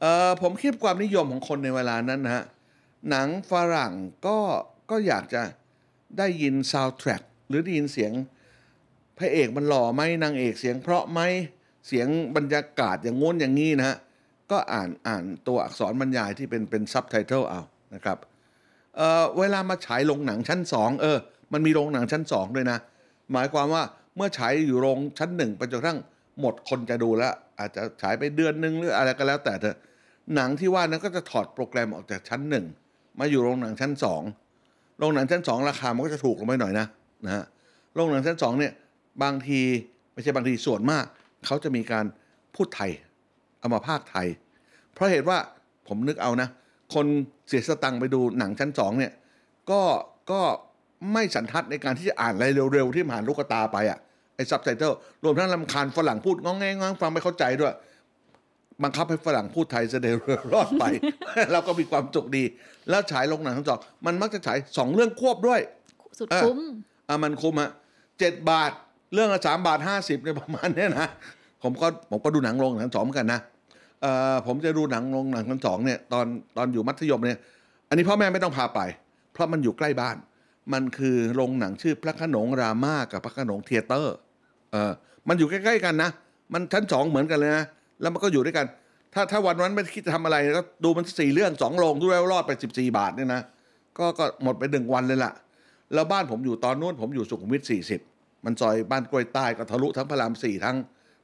[0.00, 2.44] เอ่อผมคิดความนิยมของคนในเวลานั้นนะฮะ
[3.10, 3.92] หนังฝรั่ง
[4.26, 4.38] ก็
[4.90, 5.42] ก็อยากจะ
[6.18, 8.12] ได้ยินซาว n d ท r ร็กหรือได้ยินเสียง
[9.18, 11.20] พระเอกมันหล่อไหมนางเอกเสียงเพราะไหม
[11.88, 13.96] เสียงบรรยากาศอย่างง้นอย่างนี้นะฮะ
[14.50, 17.60] ก็อ่านอ่านตัวอักษรบรรยายที่เป็นเป็นซับไตเติลเอา
[17.94, 18.18] นะครับ
[18.96, 21.18] เออเวลามาฉายโรงหนังชั้นสองเออ
[21.52, 22.78] มันมีโรงหนังชั้นสองด้วยนะ
[23.32, 23.82] หมายความว่า
[24.16, 25.98] เมื่อฉายอยู่โรงชั้นหนึ่งไปจนกระทั่ง
[26.40, 29.76] หมดคนจะดูแล้ว อาจจะฉายไปเดือนหนึงหรืออะไรก็แล้วแต่เถอะ
[30.34, 32.64] หนังที่ว่านั้นก็จะถอดโปรแกรมออกจากชั้นหนึ่ง
[33.18, 34.22] มาอยู่โรงหนังชั้นสอง
[34.98, 36.86] โรงหนังชั้นสองราคามันก็จะถูกลงไปหน่อยนะ
[37.24, 37.44] นะฮะ
[37.94, 38.72] โรงหนังชั้นสองเนี่ย
[39.22, 39.60] บางที
[40.12, 41.04] ไม่ใช่บางทีส่วนมาก
[41.46, 42.04] เขาจะมีการ
[42.54, 42.90] พูดไทย
[43.58, 44.26] เอามาภาคไทย
[44.94, 45.38] เพราะเหตุว่า
[45.88, 46.48] ผมนึกเอานะ
[46.94, 47.06] คน
[47.48, 49.12] เสียสตังค์ไปดูหนังชั้นสองเนี่ย
[49.70, 49.80] ก็
[50.30, 50.40] ก็
[51.12, 53.98] ไม่สันทัดในการที่จะอ่านอะไรเร็วๆ ที่ผ่านลูกตาไปอะ
[54.36, 54.92] ไอ้ซับไตเติล
[55.24, 57.74] รวมทั้งลำคาญฝรั่งพูดงองแงงองฟังไม่เข้าใจด้วย
[58.82, 60.10] บังคับให้ฝรั่งพูดไทยจะได้
[60.52, 60.84] รอดไป
[61.52, 62.44] เราก็มีความสุขดี
[62.90, 65.60] แล้วฉายลงหนังทั้งสองมันมักจะฉายสองเรื่องควบด้วย
[66.18, 66.58] สุดเออคุ้ม
[67.08, 67.70] อะมันคุ้มฮะ
[68.18, 68.72] เจ็ดบาท
[69.12, 71.08] เรื่องสามบาทห้าสิบเนี่ยประมาณเนี้ยนะ
[71.62, 73.40] ผมก็ผมก็ดูหนังโรงหนังสองเหมือนกันนะ
[74.02, 77.38] เอ่อผมจะดูหนังโรงหนังชั้นสองเนี่ยตอนตอนอยู่มัธยมเนี่ย
[77.88, 78.80] อันนี้พ่อแม่ไม่ต้องพาไป
[79.32, 80.16] เพราะมันอยู่ใกล้บ้าน
[80.72, 84.16] มันคือโรงหนังชื่อพระขนงรามากับพระขนงเทเตอร์
[84.72, 84.92] เออ
[85.28, 86.10] มันอยู่ใกล้ๆกันนะ
[86.52, 87.64] มันชั้นสองเหมือนกันเลยนะ
[88.00, 88.66] แล้วมันก็อยู่ด้วยกัน
[89.14, 93.40] ถ้าถ้าวันนั้นไม่คิดจะทำอะไรก็ดูมันสี่เรื่องสองโรงดูแล้วรอดไปสิบสี่บาทเนี่ยนะ
[93.98, 95.32] ก็ก็หมดไปหนึ่งวันเลยล่ะ
[95.94, 98.00] แล้วบ้านผมอยู่ตอนนู้นผมอยู่สุขุมวิทสี่สิบ
[98.44, 100.76] มันซอยบ้านกล้วยใต้ก็ทะลุทั้งพระรามสี่ทั้ง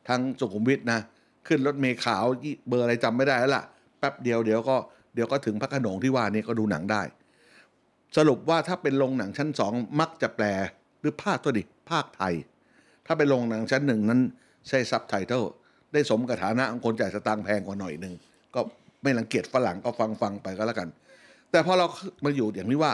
[0.08, 1.00] ทั้งสุขุมวิทนะ
[1.46, 3.64] ขึ้นรถเมล์ขาวยี่เบอร์อะไรจำไม่ได้แล้วล่ะ
[3.98, 4.76] แป๊บเดียวเดี๋ยวก็
[5.14, 7.02] เดี๋ยวก็ถึงพระโขนงที่ว่านี่ก็ดูหนังได้
[8.16, 10.44] สรุปว่าถ้าเป็นโรงหนังชั้นสองมักจะแปล
[11.00, 12.34] หรือภาคตัวดิภาคไทย
[13.06, 14.20] ถ้าเป็นโรงหนังชั้นหนึ่งนั้น
[14.68, 15.42] ใช้ซับไตเติล
[15.92, 18.14] ได้สมกับฐานะของคนจ่ายสตางค์แพงกว่าหน่อยหนึ่ง
[18.54, 18.60] ก็
[19.02, 20.88] ไม่รังเกียจฝรั่งก็ฟังฟังไปก็แล้วกัน
[21.50, 21.86] แต่พอเรา
[22.24, 22.92] มาอยู่อย่างนี้ว่า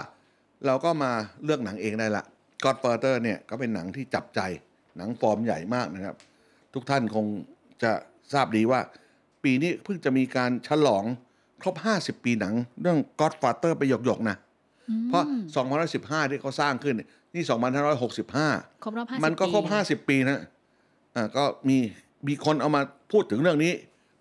[0.66, 1.10] เราก็มา
[1.44, 2.24] เลือกหนังเองได้ละ
[2.64, 4.40] Godfather เนี่ยก็เป็นหนังที่จับใจ
[4.96, 6.16] หนังฟอร์มใหญ่มากนะครับ
[6.74, 7.26] ทุกท่านคง
[7.82, 7.92] จะ
[8.32, 8.80] ทราบดีว่า
[9.44, 11.04] ปีนี้เพิ่งจะมีการฉลอง
[11.60, 14.36] ครบ 50 ปีหนัง เรื่อง Godfather ไปหยกๆนะ
[15.08, 15.24] เพราะ
[15.78, 20.40] 2515 ที่เขาสร้างขึ้นเนี่ยนี่ 2565 ครบรอบ50 มันก็ครบปีห้าสิบปีนะ
[21.14, 21.78] อ่าก็มี
[22.28, 23.72] มีคนเอามาพูดถึงเรื่องนี้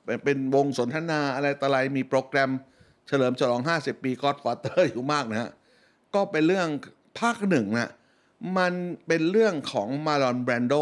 [0.05, 2.51] เป็นเป็นวงสนทนาอะไรต่ออะไรมีโปรแกรม
[3.07, 5.49] เฉลิมฉลอง 50 ปี Godfather อยู่มากนะฮะ
[6.15, 6.67] ก็เป็นเรื่อง
[7.19, 7.91] ภาคหนึ่งนะ
[8.57, 8.73] มัน
[9.07, 10.73] เป็นเรื่องของมาลอนแบรนโด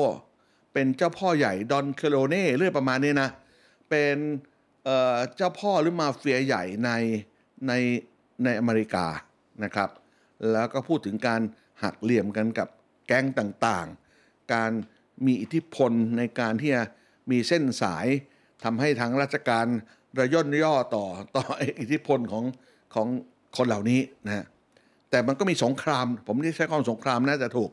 [0.73, 3.29] เป็นเจ้าพ่อใหญ่ดอนเคโลเน่เรื่องประมาณนี้นะ
[3.89, 4.17] เป็น
[4.83, 6.91] เอ่อเจ้าพ่อหรือมาเฟียใหญ่ใน
[7.67, 7.71] ใน
[8.43, 9.05] ในอเมริกา
[9.63, 9.89] นะครับ
[10.51, 11.41] แล้วก็พูดถึงการ
[11.83, 12.67] หักเหลี่ยมกันกับ
[13.07, 14.71] แก๊งต่างๆ การ
[15.25, 16.83] มีอิทธิพลในการที่จะ
[17.31, 18.07] มีเส้นสาย
[18.63, 19.65] ทำให้ทางราชการ
[20.19, 21.43] ระย่นย่อต่อต่อ
[21.79, 22.45] อิทธิพลของ
[22.95, 23.07] ของ
[23.57, 24.45] คนเหล่านี้นะฮะ
[25.17, 27.69] แต่มันก็มีสงคราม ผมที่ใช้คำว่าสงครามน่าจะถูก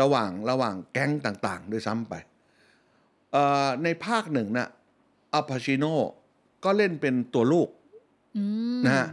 [0.00, 2.14] ระหว่างระหว่างแก๊งต่างๆ ด้วยซ้ำไป
[3.32, 4.68] เอ่อในภาคหนึ่งนะ
[5.32, 5.84] อัลปาชิโน
[6.64, 7.68] ก็เล่นเป็นตัวลูก
[8.36, 8.44] อื
[8.78, 9.06] มนะฮะ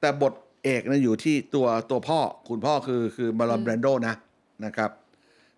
[0.00, 0.32] แต่บท
[0.64, 2.18] เอกนะอยู่ที่ตัวตัวพ่อ
[2.48, 4.14] คุณพ่อคือคือมาลอนคือแบรนโดนะ
[4.64, 4.90] นะครับ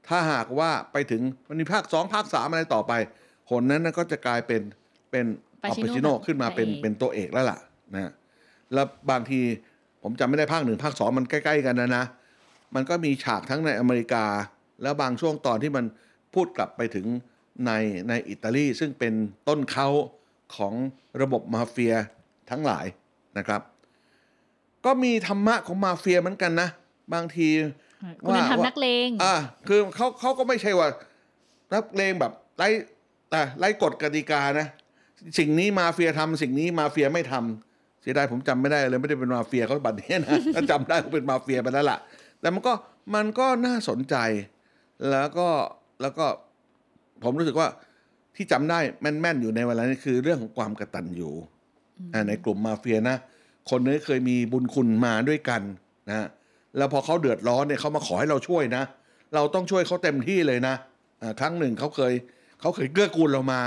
[0.08, 2.92] ถ้าหากว่าไปถึงมันมีภาคสองภาคสามอะไรต่อไป
[3.50, 4.62] หนนั้นนะก็จะกลายเป็น
[5.10, 5.26] เป็น
[5.62, 7.58] อัลปาชิโนขึ้นมาเป็นเป็นตัวเอกแล้วล่ะ
[7.94, 8.12] นะฮะ
[8.74, 9.40] แล้วบางที
[10.02, 12.04] ผมจำไม่ได้ภาคหนึ่งภาคสองมันใกล้ ๆ กันนะนะ
[12.74, 14.24] มันก็มีฉากทั้งในอเมริกา
[14.82, 15.84] แล้วบางช่วงตอนที่มัน
[16.34, 17.06] พูดกลับไปถึง
[17.66, 17.72] ใน
[18.08, 19.12] ในอิตาลีซึ่งเป็น
[19.48, 19.88] ต้นเขา
[20.56, 20.74] ของ
[21.22, 21.94] ระบบมาเฟีย
[22.50, 22.86] ทั้งหลาย
[23.38, 23.62] นะครับ
[24.84, 26.68] ก็มีธรรมะของมาเฟียเหมือนกันนะ
[27.14, 27.48] บางที
[28.26, 29.34] คุณธรรมนักเลงอ่า
[29.68, 30.88] คือเขาเขาก็ไม่ใช่ว่า
[31.74, 32.68] นักเลงแบบไร้
[33.34, 34.66] อ่าไร้กฎกติกานะ
[35.38, 37.71] สิ่งนี้มาเฟียทำสิ่งนี้มาเฟียไม่ทำ
[38.02, 41.98] เสียดายผมจำไม่ได้เลยไม่ได้เป็นมาเฟียเขาบัดนี้นะถ้าจำได้ก็เป็นมาเฟียไปแล้วล่ะ
[42.40, 42.72] แต่มันก็
[43.14, 44.16] มันก็น่าสนใจ
[45.10, 45.48] แล้วก็
[46.02, 46.26] แล้วก็
[47.22, 47.68] ผมรู้สึกว่า
[48.36, 51.30] ที่จำได้แม่นๆอยู่ในเวลานี้คือเรื่องของความกตัญญู
[52.12, 53.16] อ่าในกลุ่มมาเฟียนะ
[53.70, 55.62] คนนี้เคยมีบุญคุณมาด้วยกัน
[56.10, 56.26] นะ
[56.76, 58.82] แล้วพอเขาเดือดร้อนเนี่ยเขามาขอให้เราช่วยนะ
[59.34, 60.74] เราต้องช่วยเขาเต็มที่เลยนะ
[61.22, 62.12] อ่าครั้งหนึ่งเขาเคย
[62.60, 63.60] เขาเคยเกื้อกูลเรามา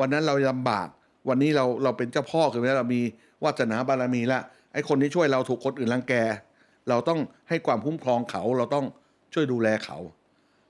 [0.00, 0.88] วันนั้นเราลำบาก
[1.28, 3.00] วันนี้เราเราเป็นเจ้าพ่อคือเรามี
[3.44, 6.14] วาสนาบารมีแล้วไอ้คนที่ช่วยเราถูกคนอื่นรังแก
[6.88, 8.84] เราต้องให้ความคุ้มครองเขาเราต้อง
[9.34, 9.98] ช่วยดูแลเขา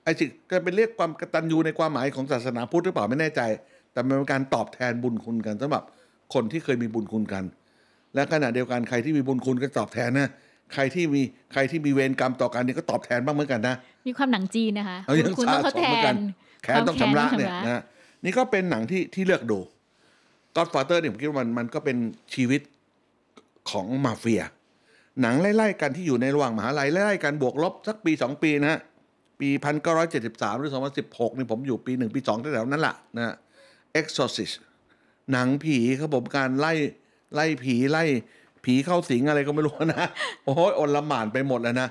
[0.03, 3.41] ไอ้สิจะเป็นเรียกความกตัญญูในความหมายของศาสนาพุทธหรือเปล่าไม่แน่ใจ
[3.93, 5.83] แต่มันเป็นการตอบแทนบุญคุณกันสำหรับ
[6.33, 7.43] คนที่เคยมีบุญคุณกัน
[8.15, 10.29] และขณะเดียวกันใครที่มีบุญคุณก็ตอบแทนนะ
[10.73, 11.21] ใครที่มี
[11.53, 13.75] ใครที่มีเวรกรรมต่อกันนี่ก็ตอบแทนบ้างเหมือนกันนะ
[14.07, 16.17] มีความหนังจีนนะคะเอายังคุณสะต้องทดสมแทเหมือนกันน
[16.63, 17.81] แค้นต้องชำระความแค้นต้องชำระเนี่ยนะ
[18.25, 19.59] นี่ก็เป็นหนังที่ที่เลือกดู
[20.55, 21.97] Godfather เนี่ยผมคิดว่ามันมันก็เป็น
[22.33, 22.61] ชีวิต
[23.71, 24.43] ของมาเฟีย
[25.21, 28.79] หนังไล่ๆกันที่อยู่ในระหว่างมหาลัยไล่ๆกันบวกลบสักปีสองปีนะฮะ
[29.39, 33.35] ปีพันเก้าร้อยเจ็ดสิบสามหรือสองพันสิบหกนี่ผมอยู่ปีหนึ่งปีสองแถวๆนั้นแหละนะ
[33.99, 34.55] Exorcist
[35.31, 36.73] หนังผีครับผมการไล่
[37.33, 38.03] ไล่ผีไล่
[38.65, 40.07] ผีเข้าสิงอะไรก็ไม่รู้นะ
[40.45, 41.87] โอ้ยอนละหมานไปหมดแล้วนะ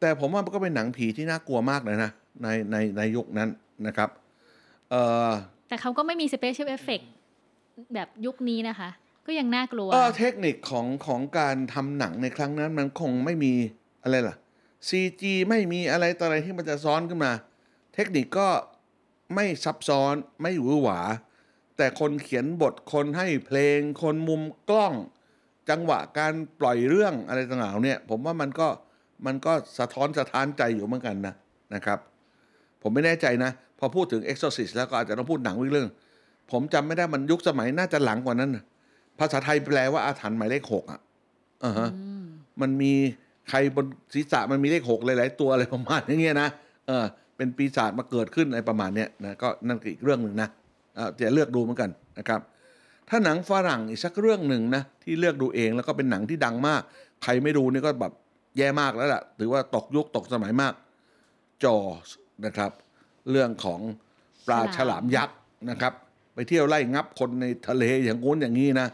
[0.00, 2.10] แต่ผมว่ามันก็เป็นหนังผีที่น่ากลัวมากเลยนะ
[2.42, 3.48] ในในในยุคนั้น
[3.86, 4.08] นะครับ
[4.90, 5.30] เอ่อ
[5.68, 7.00] แต่เขาก็ไม่มี special effect
[7.94, 8.90] แบบยุคนี้นะคะ
[9.26, 13.52] ก็ยังน่ากลัวเออเทคนิคของของการทำหนังในครั้งนั้นมันคงไม่มี
[14.02, 14.36] อะไรล่ะ
[14.88, 17.32] CG ไม่มีอะไรต่ออะไรที่มันจะซ้อนขึ้นมา
[17.94, 18.48] เทคนิคก็
[19.34, 21.00] ไม่ซับซ้อนไม่หวือหวา
[21.76, 24.94] แต่คนเขียนบทคนให้เพลง คนมุมกล้อง
[25.70, 28.68] จังหวะการปล่อยเรื่องอะไรต่างๆเนี่ย ผมว่ามันก็
[29.26, 31.34] มันก็สะท้อนสะท้านใจอยู่เหมือนกันนะ
[31.74, 31.98] นะครับ
[32.82, 35.88] ผมไม่แน่ใจนะ พอพูดถึง Exorcist แล้วก็อาจจะต้องพูดหนังอีกเรื่อง
[36.52, 38.50] ผมจำไม่ได้มันยุคสมัยน่าจะหลังกว่านั้น
[39.18, 41.00] ภาษาไทยแปลว่าอาถรรพ์หมายเลขหกอะ
[41.64, 41.88] อ่าฮะ
[42.60, 42.92] มันมี
[43.48, 46.48] ใครบนศีรษะมันมีเลขหกหลายๆตัวอะไรประมาณอย่างเงี้ยนะ
[46.86, 47.04] เออ
[47.36, 50.48] เป็นปีศาจมาเกิดขึ้นอะไรประมาณเนี้ยนะก็นั่นก็อีกเรื่องหนึ่งนะ
[50.94, 52.40] เออจะเลือกดูเหมือนกันนะครับ
[53.08, 56.82] ถ้าหนังฝรั่งอีกสักเรื่องหนึ่งนะที่เลือกดูเองแล้วก็เป็นหนังที่ดังมาก
[57.22, 58.12] ใครไม่ดูนี่ก็แบบ
[58.56, 60.72] แย่มากแล้วล่ะถือว่าตกยุคตกสมัยมาก
[61.64, 61.76] จอ
[62.46, 62.70] นะครับ
[63.30, 63.80] เรื่องของ
[64.46, 65.36] ปลาฉลามยักษ์
[65.70, 65.92] นะครับ
[66.48, 68.88] เที่ยวไล่งับคนในทะเลอย่างงู้นอย่างนี้นะ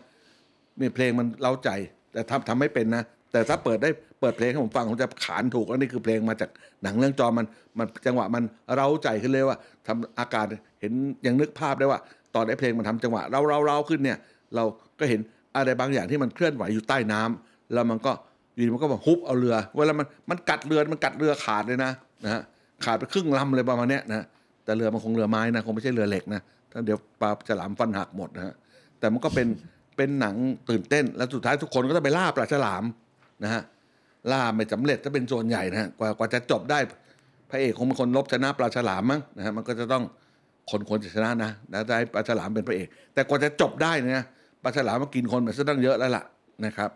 [0.81, 1.71] มีเพลงมันเล้าใจ
[2.13, 6.51] แต่ทำทำไม่เป็นนะ แต่ถ้าเปิดได้เปิดเพลงให้ผมฟังผมจะขานถูกแล้วนี่คือเพลงมาจาก
[6.83, 7.47] หนังเรื่องจอมัน
[7.79, 9.57] มันจังหวะมันเร้าใจขึ้นเลยว่า
[9.87, 10.47] ทำอากาศ
[10.81, 10.93] เห็น
[11.27, 12.01] ยังนึกภาพได้ว่า
[12.35, 14.19] ตอนไอ้เพลงมันทำจังหวะเราเราเราขึ้นเนี่ย
[14.55, 14.65] เรา
[14.99, 15.21] ก็เห็น
[15.57, 18.13] อะไรบางอย่างที่มันเคลื่อนไหวอยู่ใต้น้ำแล้วมันก็
[18.55, 21.91] อยู่มันก็มาฮุบเอาเรือ เวลามันมันกัดเรือมันกัดเรือขาดเลยนะ
[22.25, 22.43] นะฮะ
[22.85, 24.25] ขาดไปครึ่งลำเลยประมาณเนี้ยนะ
[24.65, 26.41] แต่เรือมันคงเรือไม้นะคงไม่ใช่เรือเหล็กนะ
[26.85, 28.55] เดี๋ยวปลาฉลามฟันหักหมดนะฮะ
[28.99, 29.49] แต่มันก็เป็น
[29.97, 30.35] เป็นหนัง
[30.71, 32.85] ตื่นเต้น แล้วสุดท้ายทุกคนก็ต้องไปล่าปลาฉลาม
[33.45, 33.63] นะฮะ
[34.31, 36.79] ล่าไม่สำเร็จถ้าเป็นส่วนใหญ่นะฮะกว่ากว่าจะจบได้
[37.51, 40.05] พระเอกคงเป็นคนลบชนะปลาฉลามมั้งนะฮะมันก็จะต้อง
[40.71, 44.25] คนคนจะชนะนะแล้วได้ปลาฉลามเป็นพระเอก แต่กว่าจะจบได้เนยนะ
[44.63, 46.25] ปลาฉลามมากินคนมันซะตั้งเยอะแล้วล่ะ
[46.67, 46.91] นะครับ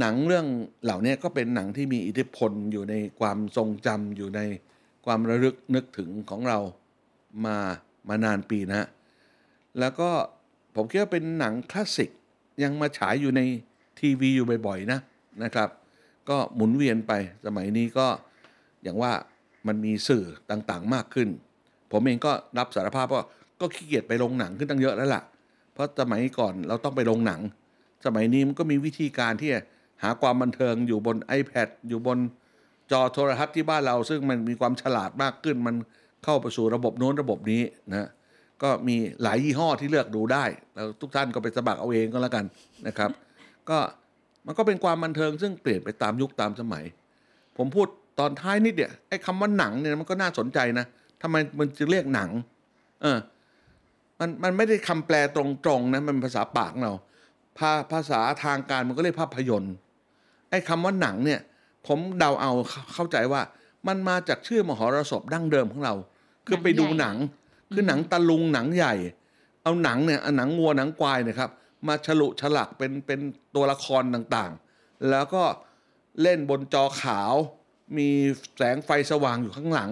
[0.00, 0.46] หนังเรื่อง
[0.84, 4.40] เหล่านี้ก็เป็นหนังที่มีอิทธิพลอยู่ในความทรงจำอยู่ใน
[5.06, 6.58] ความระลึกนึกถึงของเรา
[7.46, 7.56] มา
[8.10, 8.88] มานานปีนะ
[9.80, 10.10] แล้วก็
[10.76, 12.10] ผมคิดว่าเป็นหนังคลาสสิก
[12.62, 13.40] ยังมาฉายอยู่ใน
[14.00, 15.00] ทีวีอยู่บ่อยๆนะ
[15.44, 15.68] นะครับ
[16.28, 17.12] ก็หมุนเวียนไป
[17.46, 18.06] สมัยนี้ก็
[18.82, 19.12] อย่างว่า
[19.66, 21.28] มันมีสื่อต่างๆมากขึ้น
[21.92, 23.24] ผมเองก็รับสารภาพว่า
[23.60, 25.22] ก็ขี้เกียจไปโรงหนังขึ้นตั้งเยอะแล้วล่ะ
[25.72, 27.40] เพราะสมัยก่อนเราต้องไปโรงหนัง
[28.06, 29.60] สมัยนี้มันก็มีวิธีการที่จะ
[30.02, 32.18] หาความบันเทิงอยู่บน iPad อยู่บน
[32.90, 35.76] จอโทรทัศน์ที่บ้านเรา ซึ่งมันมีความฉลาดมากขึ้นมัน
[36.24, 38.08] เข้าไปสู่ระบบโน้นระบบนี้นะ
[38.62, 42.44] ก็มีหลายยี่ห้อที่เลือกดูได้แล้วทุกท่านก็ไปสมัครเอาเองก็แล้วกัน
[42.86, 43.10] นะครับ
[43.70, 43.78] ก็
[44.46, 46.84] มันก็เป็นความบันเทิงซึ่งเปลี่ยนไปตามยุคตามสมัย
[47.56, 47.86] ผมพูด
[48.18, 50.86] ตอนท้ายนิดเดียวไอ้คำว่าหนังเนี่ยมันก็น่าสนใจนะ
[51.22, 52.30] ทำไมมันจะเรียกหนัง
[53.02, 53.18] เออ
[54.20, 56.92] มันมันไม่ได้คำแปลตรงๆนะมันภาษาปากเรา
[57.58, 59.74] ภาภาษาทางการมันก็เรียกภาพยนตร์
[60.50, 61.40] ไอ้คำว่าหนังเนี่ย
[61.86, 62.52] ผมเดาเอา
[62.94, 63.40] เข้าใจว่า
[63.88, 65.94] มันมาจากชื่อมหรสพดั้งเดิมของเรา
[66.46, 67.16] คือไปดูหนัง
[67.72, 68.94] คือหนังตะลุงหนังใหญ่
[69.62, 71.50] เอาหนังเนี่ยเอาหนังวัวหนังควายเนะครับ
[71.86, 73.20] มาฉลุฉลักเป็นเป็น
[73.54, 75.42] ตัวละครต่างๆ แล้วก็
[76.22, 77.32] เล่นบนจอขาว
[77.96, 78.08] มี
[78.56, 79.90] แสงไฟสว่างอยู่ข้างหลัง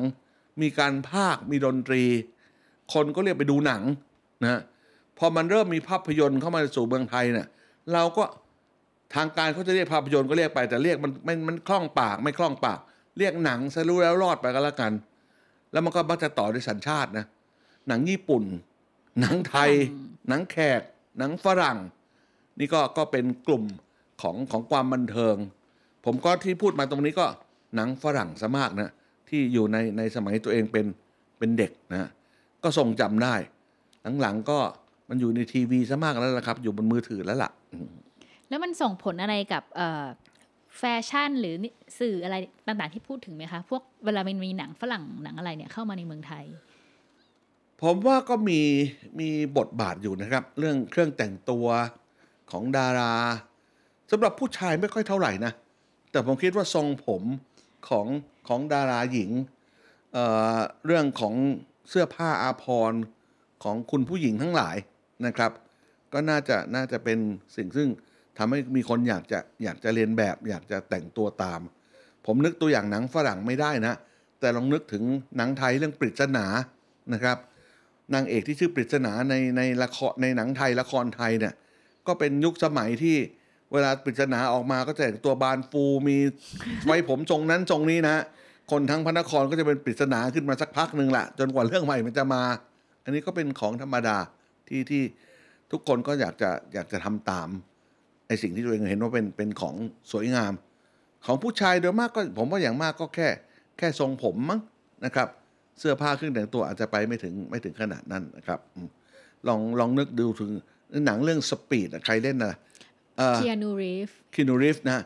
[0.60, 2.04] มีการพากย์มีดนตรี
[2.92, 3.82] คนก็เรียกไปดูหนัง
[4.42, 4.60] นะฮะ
[5.18, 7.46] พอมันเริ่มมีภาพยนตร์เข้ามาสู่เมืองไทยเนี่ย
[7.92, 8.24] เราก็
[9.14, 12.78] ทางการเขาจะเรียกภาพยนตร์ก็เรียกไปแต่เรียกมันมันมันคล่องปากไม่คล่องปาก
[13.18, 14.92] เรียกหนังซะรู้แล้วรอดไปก็แล้วกัน
[15.72, 17.24] แล้วมันก็มักจะต่อด้วยสัญชาตินะ
[17.88, 18.44] หนังญี่ปุ่น
[19.20, 19.70] หนังไทย
[20.28, 20.80] หนังแขก
[21.18, 21.78] หนังฝรั่ง
[22.58, 23.64] นี่ก็ก็เป็นกลุ่ม
[24.22, 25.36] ของของความบันเทิง
[26.04, 27.26] ผมก็ที่พูดมาตรงนี้ก็
[27.74, 28.90] หนังฝรั่งซะมากนะ
[29.28, 30.86] ที่อยู่ในในสมัยตัวเองเป็น
[31.38, 32.10] เป็นเด็กนะ
[32.62, 33.34] ก็ทรงจำได้
[34.20, 34.58] หลังๆก็
[35.08, 37.90] มันอยู่ในทีวีซะมากแล้วล่ะครับ อยู่บนมือถือแล้วล่ะอืม
[38.48, 40.04] แล้วมันส่งผลอะไรกับเอ่อ
[40.76, 41.54] แฟชั่นหรือ
[42.00, 46.44] สื่ออะไรต่างๆที่พูดถึงไหมคะ พวกเวลามันมีหนังฝรั่งหนังอะไรเนี่ยเข้ามาในเมืองไทย
[47.82, 48.60] ผมว่าก็มี
[49.20, 49.28] มี
[49.58, 51.66] บทบาทอยู่นะครับ เรื่องเครื่องแต่งตัว
[52.50, 53.14] ของดารา
[54.10, 55.52] สำหรับผู้ชายไม่ค่อยเท่าไหร่นะ
[56.10, 57.22] แต่ผมคิดว่าทรงผม
[57.88, 58.06] ของ
[58.48, 59.30] ของดาราหญิง
[60.12, 61.34] เเรื่องของ
[61.88, 63.00] เสื้อผ้าอาภรณ์
[63.64, 64.76] ของคุณผู้หญิงทั้งหลาย
[65.26, 65.52] นะครับ
[66.12, 67.18] ก็น่าจะน่าจะเป็น
[67.56, 67.88] สิ่งซึ่ง
[68.38, 71.60] ทำให้มีคนอยากจะอยากจะเรียนแบบ อยากจะแต่งตัวตาม
[72.26, 73.94] ผมนึกตัวอย่างหนังฝรั่งไม่ได้นะ
[74.40, 75.02] แต่ลองนึกถึง
[75.36, 76.46] หนังไทยเรื่องปริศนา
[77.14, 77.38] นะครับ
[78.14, 81.54] นางเอกที่ชื่อปริศนาในในละครในหนังไทยละครไทยเนี่ย
[82.06, 83.16] ก็เป็นยุคสมัยที่
[83.72, 86.16] เวลาปริศนาออกมาก็จะแต่งตัวบานฟูมี
[86.86, 88.16] ไว้ผมทรงนั้นทรงนี้นะ
[88.70, 92.42] คนทั้งพระนครก็จะเป็นปริศนาขึ้นมาสักพักหนึ่งละจนกว่าเรื่องใหม่มันจะมา
[93.04, 94.16] อันนี้ก็เป็นของธรรมดา
[94.68, 95.02] ที่ที่
[95.70, 97.48] ทุกคนก็อยากจะอยากจะทำตาม
[98.28, 99.74] ไอสิ่งที่ตัวเองเห็นว่าเป็นเป็นของ
[100.12, 100.52] สวยงาม
[101.26, 103.28] ของผู้ชายโดยมากก็ผมว่าอย่างมากก็แค่
[103.78, 104.60] แค่ทรงผมมั้ง
[105.04, 105.28] นะครับ
[105.78, 108.88] เสื้อผ้าเครื่องแต่งตัวอาจจะไปไม่ถึงไม่ถึงขนาดนั้นนะครับอืม
[109.48, 110.50] ลองลองนึกดูถึง
[111.06, 112.54] หนังเรื่องสปีดใครเล่นนะ
[113.16, 114.98] เอ่อเคียนูรีฟคินูริฟนะ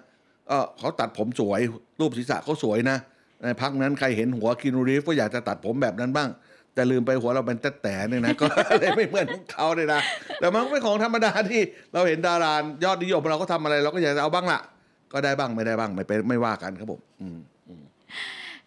[0.48, 1.60] เออเขาตัดผมสวย
[2.00, 2.98] รูปศีรษะเขาสวยนะ
[3.42, 6.28] ในพักนั้นใครเห็นหัวคินูริฟก็อยากจะตัดผมแบบนั้นบ้าง
[6.74, 8.44] แต่ลืมไปหัวเราเป็นแต่แต่เนี่ยนะก็
[8.80, 10.00] เลยไม่เหมือนของเขาเลยนะ
[10.40, 11.60] แต่มันก็เป็นของธรรมดาที่
[11.94, 12.54] เราเห็นดารา
[12.84, 14.60] ยอดนิยมเราก็ทำอะไรเราก็อยากจะเอาบ้างละ
[15.12, 17.38] ก็ได้บ้างไม่ได้บ้างไม่เป็นไม่ว่ากันครับผมอืม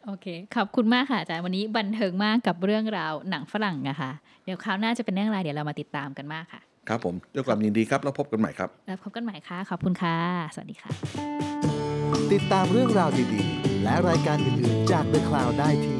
[0.05, 4.11] โอเค ขอบคุณมากค่ะอาจารย์วันนี้บันเทิงมากกับเรื่องราวหนังฝรั่งอะค่ะ
[4.45, 10.17] เดี๋ยวคราวหน้าจะเป็นเรื่องอะไรเดี๋ยวเรามาติดตามกันมากค่ะ ครับผมด้วยความยินดีครับแล้วพบกันใหม่ครับ แล้วพบกันใหม่ค่ะ ขอบคุณค่ะ
[10.53, 10.91] สวัสดีค่ะ
[12.33, 15.99] ติดตามเรื่องราวดีๆ และรายการอื่นๆจาก The Cloud ได้ที่